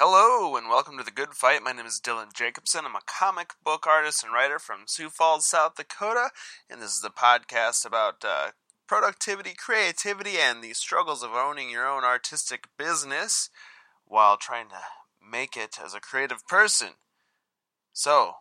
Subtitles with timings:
[0.00, 1.60] Hello and welcome to the Good Fight.
[1.60, 2.82] My name is Dylan Jacobson.
[2.84, 6.28] I'm a comic book artist and writer from Sioux Falls, South Dakota,
[6.70, 8.50] and this is a podcast about uh,
[8.86, 13.50] productivity, creativity, and the struggles of owning your own artistic business
[14.04, 14.78] while trying to
[15.20, 16.90] make it as a creative person.
[17.92, 18.34] So,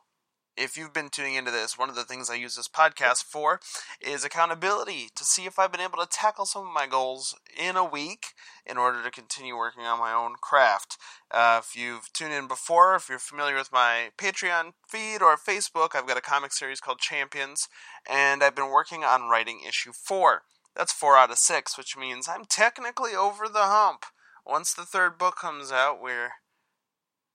[0.57, 3.59] if you've been tuning into this, one of the things I use this podcast for
[4.01, 7.77] is accountability to see if I've been able to tackle some of my goals in
[7.77, 8.33] a week
[8.65, 10.97] in order to continue working on my own craft.
[11.31, 15.95] Uh, if you've tuned in before, if you're familiar with my Patreon feed or Facebook,
[15.95, 17.67] I've got a comic series called Champions,
[18.09, 20.41] and I've been working on writing issue four.
[20.75, 24.05] That's four out of six, which means I'm technically over the hump.
[24.45, 26.31] Once the third book comes out, we're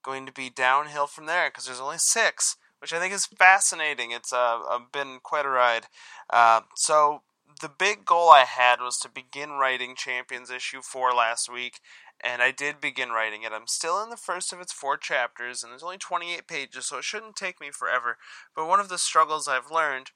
[0.03, 4.11] going to be downhill from there because there's only six which I think is fascinating.
[4.11, 4.59] It's uh,
[4.93, 5.87] been quite a ride.
[6.29, 7.23] Uh, so
[7.61, 11.79] the big goal I had was to begin writing Champions issue four last week,
[12.21, 13.53] and I did begin writing it.
[13.53, 16.99] I'm still in the first of its four chapters, and there's only 28 pages, so
[16.99, 18.19] it shouldn't take me forever.
[18.57, 20.11] But one of the struggles I've learned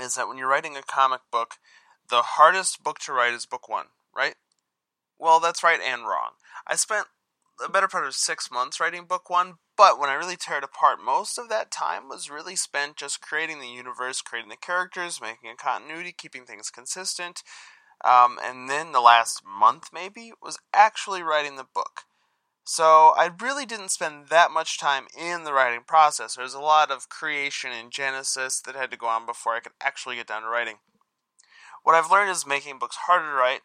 [0.00, 1.56] is that when you're writing a comic book,
[2.08, 4.36] the hardest book to write is book one, right?
[5.18, 6.30] Well, that's right and wrong.
[6.66, 7.08] I spent
[7.62, 10.64] a better part of six months writing book one, but when I really tear it
[10.64, 15.20] apart, most of that time was really spent just creating the universe, creating the characters,
[15.22, 17.44] making a continuity, keeping things consistent.
[18.04, 22.02] Um, and then the last month, maybe, was actually writing the book.
[22.64, 26.34] So I really didn't spend that much time in the writing process.
[26.34, 29.60] There was a lot of creation and genesis that had to go on before I
[29.60, 30.76] could actually get down to writing.
[31.84, 33.60] What I've learned is making books harder to write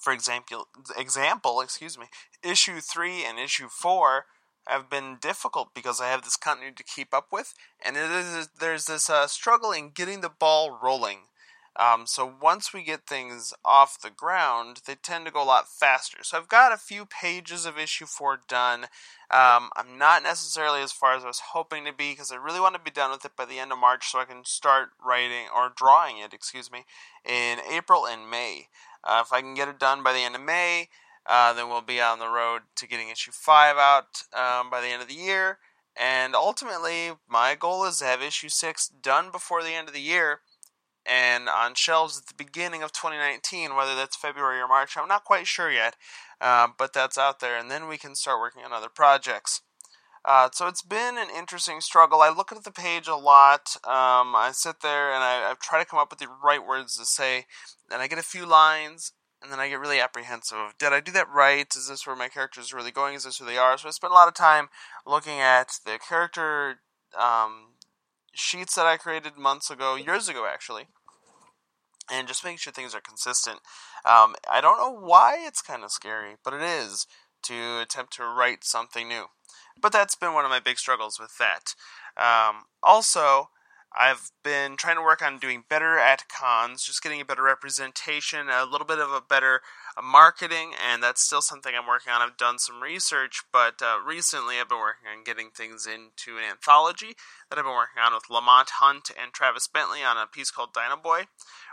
[0.00, 2.06] for example, example, excuse me,
[2.42, 4.24] issue three and issue four
[4.66, 9.10] have been difficult because I have this continuity to keep up with, and there's this
[9.10, 11.20] uh, struggle in getting the ball rolling.
[11.76, 15.68] Um, so once we get things off the ground, they tend to go a lot
[15.68, 16.18] faster.
[16.22, 18.84] So I've got a few pages of issue four done.
[19.30, 22.60] Um, I'm not necessarily as far as I was hoping to be because I really
[22.60, 24.90] want to be done with it by the end of March so I can start
[25.02, 26.84] writing or drawing it, excuse me,
[27.24, 28.68] in April and May.
[29.04, 30.88] Uh, if I can get it done by the end of May,
[31.30, 34.88] uh, then we'll be on the road to getting issue 5 out um, by the
[34.88, 35.58] end of the year.
[35.96, 40.00] And ultimately, my goal is to have issue 6 done before the end of the
[40.00, 40.40] year
[41.06, 44.96] and on shelves at the beginning of 2019, whether that's February or March.
[44.96, 45.94] I'm not quite sure yet,
[46.40, 47.56] uh, but that's out there.
[47.56, 49.62] And then we can start working on other projects.
[50.24, 52.20] Uh, so it's been an interesting struggle.
[52.20, 53.76] I look at the page a lot.
[53.84, 56.98] Um, I sit there and I, I, try to come up with the right words
[56.98, 57.46] to say,
[57.90, 60.74] and I get a few lines, and then I get really apprehensive.
[60.78, 61.66] Did I do that right?
[61.74, 63.14] Is this where my character is really going?
[63.14, 63.78] Is this who they are?
[63.78, 64.68] So I spent a lot of time
[65.06, 66.80] looking at the character
[67.18, 67.74] um,
[68.34, 70.88] sheets that I created months ago, years ago actually,
[72.10, 73.60] and just making sure things are consistent.
[74.04, 77.06] Um, I don't know why it's kind of scary, but it is
[77.44, 79.26] to attempt to write something new.
[79.80, 81.74] But that's been one of my big struggles with that.
[82.16, 83.48] Um, also,
[83.98, 88.48] I've been trying to work on doing better at cons, just getting a better representation,
[88.48, 89.62] a little bit of a better
[89.96, 92.22] uh, marketing, and that's still something I'm working on.
[92.22, 96.44] I've done some research, but uh, recently I've been working on getting things into an
[96.48, 97.14] anthology
[97.48, 100.72] that I've been working on with Lamont Hunt and Travis Bentley on a piece called
[100.72, 101.24] Dino Boy.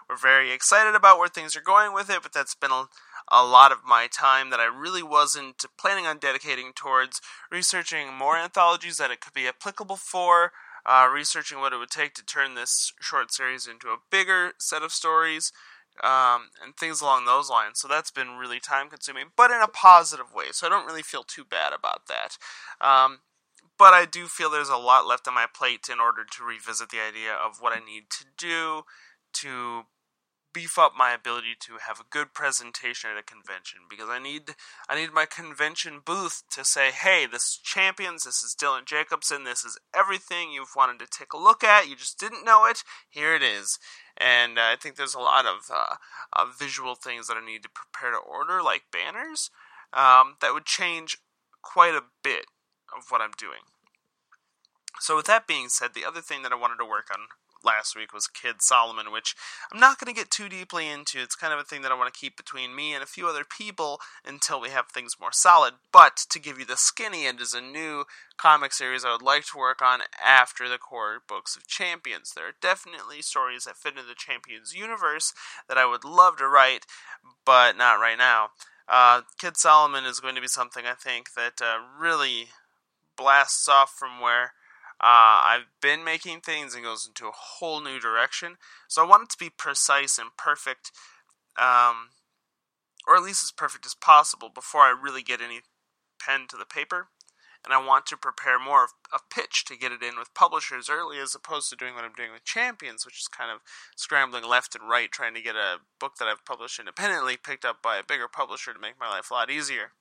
[0.10, 2.86] We're very excited about where things are going with it, but that's been a
[3.30, 8.38] a lot of my time that I really wasn't planning on dedicating towards researching more
[8.38, 10.54] anthologies that it could be applicable for,
[10.88, 14.84] uh, researching what it would take to turn this short series into a bigger set
[14.84, 15.52] of stories,
[16.04, 17.80] um, and things along those lines.
[17.80, 20.46] So that's been really time consuming, but in a positive way.
[20.52, 22.38] So I don't really feel too bad about that.
[22.80, 23.20] Um,
[23.78, 26.90] but I do feel there's a lot left on my plate in order to revisit
[26.90, 28.84] the idea of what I need to do
[29.34, 29.84] to
[30.58, 34.56] beef up my ability to have a good presentation at a convention because I need
[34.90, 38.24] I need my convention booth to say, "Hey, this is Champions.
[38.24, 39.44] This is Dylan Jacobson.
[39.44, 41.88] This is everything you've wanted to take a look at.
[41.88, 42.84] You just didn't know it.
[43.08, 43.78] Here it is."
[44.18, 45.98] And uh, I think there's a lot of uh,
[46.34, 49.52] uh, visual things that I need to prepare to order, like banners,
[49.94, 51.20] um, that would change
[51.62, 52.48] quite a bit
[52.98, 53.62] of what I'm doing.
[55.00, 57.28] So, with that being said, the other thing that I wanted to work on
[57.68, 59.36] last week was Kid Solomon, which
[59.72, 61.20] I'm not going to get too deeply into.
[61.20, 63.28] It's kind of a thing that I want to keep between me and a few
[63.28, 65.74] other people until we have things more solid.
[65.92, 68.06] But to give you the skinny end is a new
[68.38, 72.32] comic series I would like to work on after the core books of Champions.
[72.34, 75.34] There are definitely stories that fit into the Champions universe
[75.68, 76.86] that I would love to write,
[77.46, 78.52] but not right now.
[78.88, 82.48] Uh, Kid Solomon is going to be something I think that uh, really
[83.18, 84.54] blasts off from where
[85.00, 88.58] uh, I've been making things and goes into a whole new direction.
[88.88, 90.92] So I want it to be precise and perfect,
[91.60, 92.10] um,
[93.08, 95.62] or at least as perfect as possible before I really get any
[96.20, 97.10] pen to the paper
[97.68, 100.90] and I want to prepare more of a pitch to get it in with publishers
[100.90, 103.60] early as opposed to doing what I'm doing with Champions, which is kind of
[103.96, 107.82] scrambling left and right trying to get a book that I've published independently picked up
[107.82, 109.92] by a bigger publisher to make my life a lot easier.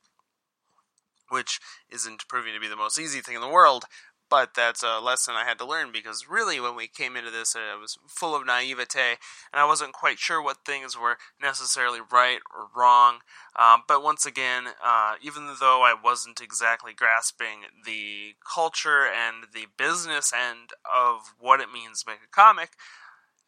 [1.29, 1.59] Which
[1.91, 3.87] isn't proving to be the most easy thing in the world,
[4.29, 7.55] but that's a lesson I had to learn because really, when we came into this,
[7.55, 9.19] I was full of naivete
[9.53, 13.19] and I wasn't quite sure what things were necessarily right or wrong.
[13.59, 19.67] Um, but once again, uh, even though I wasn't exactly grasping the culture and the
[19.79, 22.71] business end of what it means to make a comic,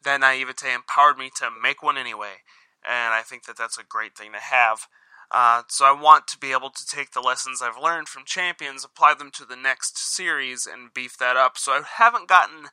[0.03, 2.43] that naivete empowered me to make one anyway.
[2.83, 4.87] And I think that that's a great thing to have.
[5.31, 8.83] Uh, so I want to be able to take the lessons I've learned from Champions,
[8.83, 11.57] apply them to the next series, and beef that up.
[11.57, 12.69] So I haven't gotten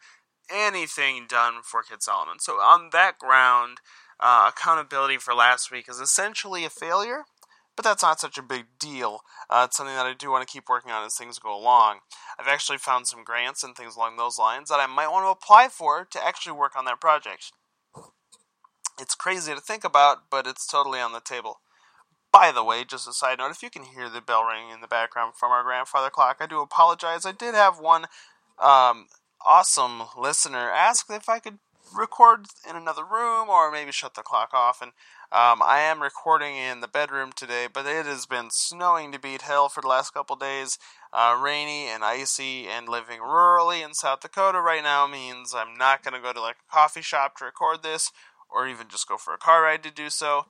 [0.51, 2.39] anything done for Kid Solomon.
[2.39, 3.79] So on that ground,
[4.19, 7.25] uh, accountability for last week is essentially a failure.
[7.77, 9.21] But that's not such a big deal.
[9.51, 11.99] Uh, it's something that I do want to keep working on as things go along.
[12.39, 15.31] I've actually found some grants and things along those lines that I might want to
[15.31, 17.53] apply for to actually work on that project.
[18.99, 21.61] It's crazy to think about, but it's totally on the table.
[22.39, 24.83] By the way, just a side note, if you can hear the bell ringing in
[24.83, 27.25] the background from our grandfather clock, I do apologize.
[27.25, 28.05] I did have one
[28.59, 29.07] um,
[29.41, 31.61] awesome listener ask if I could
[31.97, 34.83] record in another room or maybe shut the clock off.
[34.83, 34.91] And
[35.33, 39.41] um, I am recording in the bedroom today, but it has been snowing to beat
[39.41, 40.79] hell for the last couple days.
[41.15, 46.05] Uh, rainy and icy, and living rurally in South Dakota right now means I'm not
[46.05, 48.13] going to go to like a coffee shop to record this
[48.51, 50.45] or even just go for a car ride to do so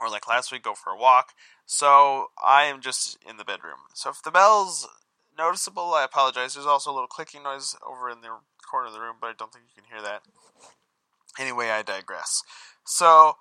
[0.00, 1.32] or like last week, go for a walk.
[1.66, 3.78] So I am just in the bedroom.
[3.94, 4.88] So if the bell's
[5.36, 6.54] noticeable, I apologize.
[6.54, 8.28] There's also a little clicking noise over in the
[8.68, 10.22] corner of the room, but I don't think you can hear that.
[11.38, 12.42] Anyway, I digress.
[12.84, 13.36] So,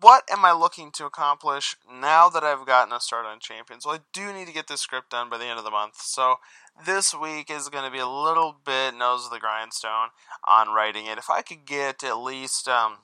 [0.00, 3.86] what am I looking to accomplish now that I've gotten a start on Champions?
[3.86, 5.96] Well, I do need to get this script done by the end of the month.
[5.96, 6.36] So,
[6.84, 10.08] this week is going to be a little bit nose of the grindstone
[10.46, 11.18] on writing it.
[11.18, 12.98] If I could get at least um,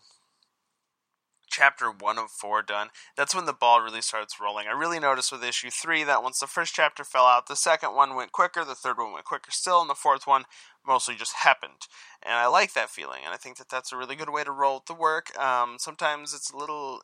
[1.50, 4.66] chapter one of four done, that's when the ball really starts rolling.
[4.66, 7.94] I really noticed with issue three that once the first chapter fell out, the second
[7.94, 10.44] one went quicker, the third one went quicker still, and the fourth one
[10.86, 11.88] mostly just happened.
[12.22, 14.52] And I like that feeling, and I think that that's a really good way to
[14.52, 15.36] roll the work.
[15.38, 17.00] Um, sometimes it's a little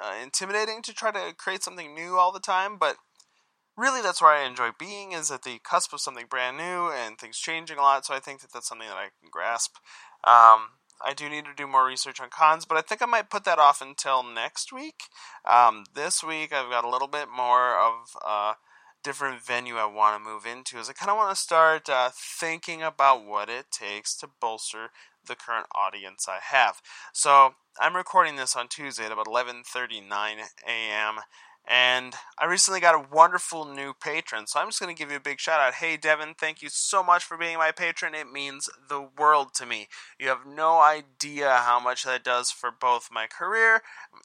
[0.00, 2.96] uh, intimidating to try to create something new all the time, but
[3.76, 7.18] really that's where I enjoy being is at the cusp of something brand new and
[7.18, 8.06] things changing a lot.
[8.06, 9.76] So I think that that's something that I can grasp.
[10.24, 13.30] Um, I do need to do more research on cons, but I think I might
[13.30, 15.04] put that off until next week.
[15.44, 18.54] Um, this week, I've got a little bit more of a
[19.02, 20.78] different venue I want to move into.
[20.78, 24.90] Is I kind of want to start uh, thinking about what it takes to bolster
[25.26, 26.80] the current audience I have.
[27.12, 31.20] So I'm recording this on Tuesday at about 11:39 a.m.
[31.66, 35.16] And I recently got a wonderful new patron, so I'm just going to give you
[35.16, 35.74] a big shout out.
[35.74, 38.14] Hey, Devin, thank you so much for being my patron.
[38.14, 39.88] It means the world to me.
[40.18, 43.80] You have no idea how much that does for both my career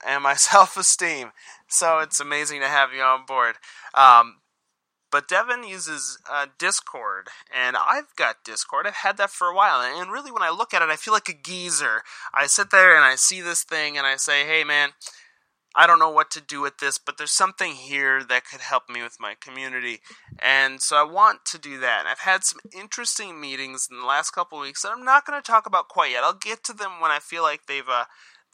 [0.06, 1.32] and my self esteem.
[1.68, 3.56] So it's amazing to have you on board.
[3.96, 4.42] Um,
[5.12, 8.88] but Devin uses uh, Discord, and I've got Discord.
[8.88, 11.14] I've had that for a while, and really, when I look at it, I feel
[11.14, 12.04] like a geezer.
[12.34, 14.92] I sit there and I see this thing, and I say, "Hey, man."
[15.76, 18.90] I don't know what to do with this, but there's something here that could help
[18.90, 20.00] me with my community.
[20.40, 22.00] And so I want to do that.
[22.00, 25.40] And I've had some interesting meetings in the last couple weeks that I'm not going
[25.40, 26.24] to talk about quite yet.
[26.24, 28.06] I'll get to them when I feel like they've uh,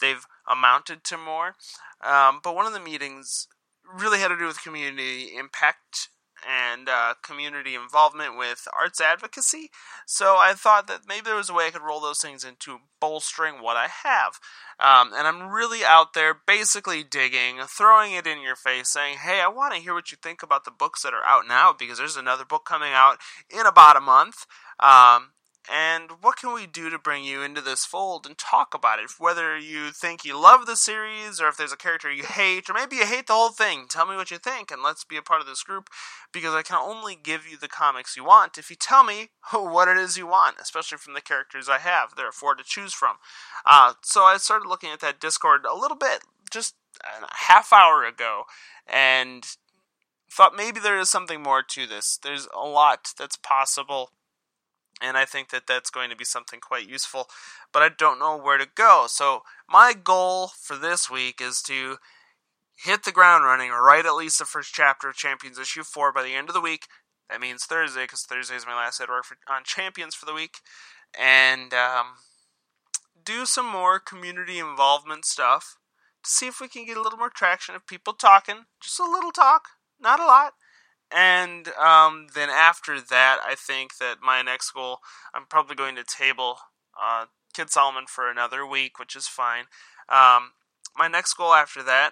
[0.01, 1.55] they've amounted to more.
[2.03, 3.47] Um, but one of the meetings
[3.91, 6.09] really had to do with community impact
[6.47, 9.69] and uh, community involvement with arts advocacy.
[10.05, 12.79] So I thought that maybe there was a way I could roll those things into
[12.99, 14.39] bolstering what I have.
[14.79, 19.41] Um, and I'm really out there basically digging, throwing it in your face, saying, hey,
[19.41, 21.97] I want to hear what you think about the books that are out now because
[21.97, 23.17] there's another book coming out
[23.49, 24.45] in about a month.
[24.79, 25.31] Um,
[25.71, 29.11] and what can we do to bring you into this fold and talk about it?
[29.17, 32.73] Whether you think you love the series, or if there's a character you hate, or
[32.73, 35.21] maybe you hate the whole thing, tell me what you think, and let's be a
[35.21, 35.89] part of this group
[36.31, 39.87] because I can only give you the comics you want if you tell me what
[39.87, 42.15] it is you want, especially from the characters I have.
[42.15, 43.17] There are four to choose from.
[43.65, 46.19] Uh, so I started looking at that Discord a little bit,
[46.51, 48.43] just a half hour ago,
[48.87, 49.45] and
[50.29, 52.19] thought maybe there is something more to this.
[52.21, 54.11] There's a lot that's possible
[55.01, 57.27] and I think that that's going to be something quite useful,
[57.73, 59.05] but I don't know where to go.
[59.09, 61.97] So, my goal for this week is to
[62.77, 66.11] hit the ground running, or write at least the first chapter of Champions issue 4
[66.13, 66.87] by the end of the week.
[67.29, 70.33] That means Thursday, because Thursday is my last day work for, on Champions for the
[70.33, 70.57] week.
[71.19, 72.15] And um,
[73.23, 75.77] do some more community involvement stuff
[76.23, 79.03] to see if we can get a little more traction of people talking, just a
[79.03, 80.53] little talk, not a lot.
[81.15, 84.97] And um, then after that, I think that my next goal,
[85.33, 86.57] I'm probably going to table
[87.01, 89.65] uh, Kid Solomon for another week, which is fine.
[90.09, 90.51] Um,
[90.97, 92.11] my next goal after that,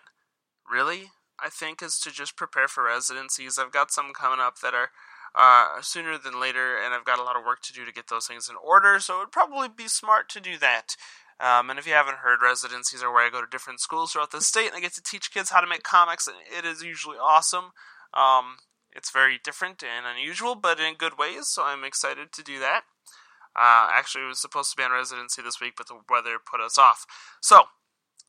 [0.71, 1.11] really,
[1.43, 3.59] I think, is to just prepare for residencies.
[3.59, 4.91] I've got some coming up that are
[5.35, 8.07] uh, sooner than later, and I've got a lot of work to do to get
[8.07, 8.99] those things in order.
[9.01, 10.95] So it would probably be smart to do that.
[11.41, 14.31] Um, and if you haven't heard, residencies are where I go to different schools throughout
[14.31, 16.83] the state, and I get to teach kids how to make comics, and it is
[16.83, 17.71] usually awesome.
[18.13, 18.57] Um,
[18.95, 21.47] it's very different and unusual, but in good ways.
[21.47, 22.81] So I'm excited to do that.
[23.55, 26.59] Uh, actually, it was supposed to be on residency this week, but the weather put
[26.59, 27.05] us off.
[27.41, 27.65] So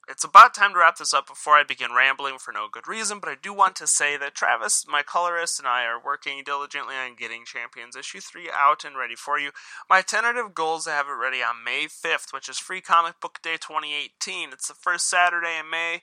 [0.09, 3.21] it's about time to wrap this up before I begin rambling for no good reason,
[3.21, 6.95] but I do want to say that Travis, my colorist, and I are working diligently
[6.95, 9.51] on getting Champions Issue 3 out and ready for you.
[9.89, 13.19] My tentative goal is to have it ready on May 5th, which is Free Comic
[13.21, 14.51] Book Day 2018.
[14.53, 16.03] It's the first Saturday in May,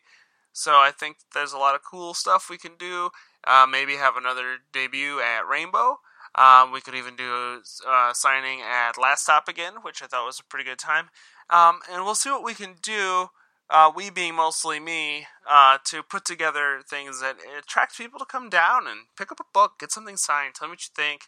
[0.52, 3.12] so I think there's a lot of cool stuff we can do.
[3.46, 6.00] Uh, maybe have another debut at Rainbow.
[6.36, 10.40] Um, we could even do uh, signing at Last Stop again, which I thought was
[10.40, 11.10] a pretty good time.
[11.50, 13.30] Um, and we'll see what we can do
[13.72, 18.50] uh, we being mostly me, uh, to put together things that attract people to come
[18.50, 21.22] down and pick up a book, get something signed, tell me what you think,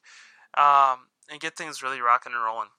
[0.57, 2.69] um, and get things really rocking and rolling.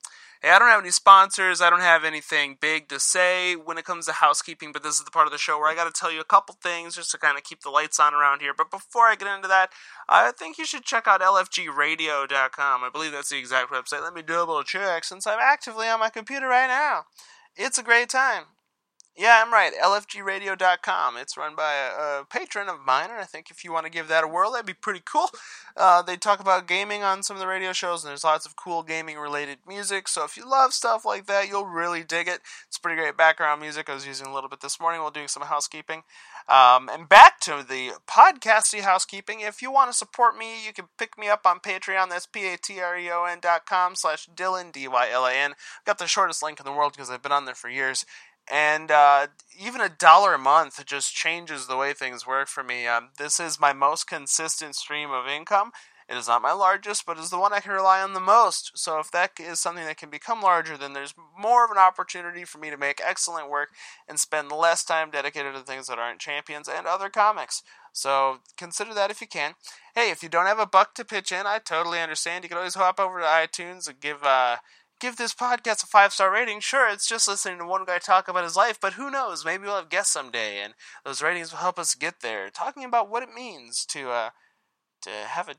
[0.45, 1.63] Hey, I don't have any sponsors.
[1.63, 5.05] I don't have anything big to say when it comes to housekeeping, but this is
[5.05, 7.11] the part of the show where I got to tell you a couple things just
[7.13, 8.53] to kind of keep the lights on around here.
[8.55, 9.71] But before I get into that,
[10.07, 12.85] I think you should check out lfgradio.com.
[12.85, 14.03] I believe that's the exact website.
[14.03, 17.05] Let me double check since I'm actively on my computer right now.
[17.57, 18.45] It's a great time.
[19.17, 19.73] Yeah, I'm right.
[19.81, 21.17] LFGradio.com.
[21.19, 23.93] It's run by a, a, patron of mine, and I think if you want to
[23.93, 25.29] give that a whirl, that'd be pretty cool.
[25.77, 28.57] Uh, they talk about gaming on some of the radio shows, and there's lots of
[28.57, 30.09] cool gaming related music.
[30.09, 32.41] So if you love stuff like that, you'll really dig it.
[32.67, 33.89] It's pretty great background music.
[33.89, 36.03] I was using a little bit this morning while doing some housekeeping.
[36.49, 39.41] Um, and back to the podcasty housekeeping.
[39.41, 42.11] If you want to support me, you can pick me up on Patreon.
[42.11, 45.55] That's p-a-t-r-e-o-n dot com slash Dylan, D-Y-L-A-N.
[45.87, 48.05] Got the shortest link in the world because I've been on there for years
[48.51, 52.87] and uh, even a dollar a month just changes the way things work for me.
[52.87, 55.73] Um, this is my most consistent stream of income.
[56.07, 58.73] It is not my largest, but is the one I can rely on the most.
[58.75, 62.45] So if that is something that can become larger, then there's more of an opportunity
[62.45, 63.71] for me to make excellent work
[64.07, 67.63] and spend less time dedicated to things that aren't champions and other comics.
[67.93, 69.55] So consider that if you can.
[69.95, 72.45] Hey, if you don't have a buck to pitch in, I totally understand.
[72.45, 74.23] You can always hop over to iTunes and give.
[74.23, 74.57] Uh,
[75.05, 76.61] give this podcast a five star rating.
[76.61, 79.45] Sure, it's just listening to one guy talk about his life, but who knows?
[79.45, 82.49] Maybe we'll have guests someday, and those ratings will help us get there.
[82.51, 84.31] Talking about what it means to uh,
[85.03, 85.57] to have a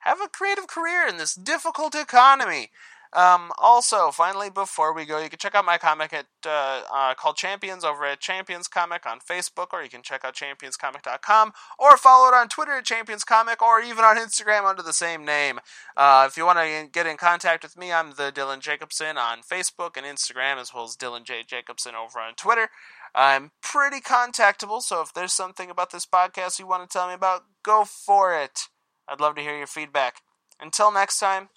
[0.00, 2.70] have a creative career in this difficult economy.
[3.14, 7.14] Um, also, finally, before we go, you can check out my comic at uh, uh,
[7.14, 11.96] called Champions over at Champions Comic on Facebook, or you can check out championscomic.com, or
[11.98, 15.60] follow it on Twitter at Champions Comic, or even on Instagram under the same name.
[15.96, 19.40] Uh, if you want to get in contact with me, I'm the Dylan Jacobson on
[19.42, 22.68] Facebook and Instagram, as well as Dylan J Jacobson over on Twitter.
[23.14, 27.14] I'm pretty contactable, so if there's something about this podcast you want to tell me
[27.14, 28.68] about, go for it.
[29.06, 30.22] I'd love to hear your feedback.
[30.58, 31.50] Until next time.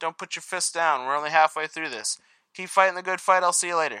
[0.00, 1.06] Don't put your fist down.
[1.06, 2.18] We're only halfway through this.
[2.54, 3.42] Keep fighting the good fight.
[3.42, 4.00] I'll see you later.